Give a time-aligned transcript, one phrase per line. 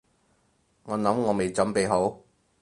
[0.81, 2.19] 我諗我未準備好